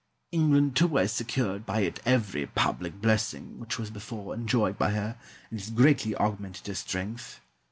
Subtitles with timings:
[0.31, 5.15] England, too, has secured by it every public blessing which was before enjoyed by her,
[5.51, 7.39] and has greatly augmented her strength.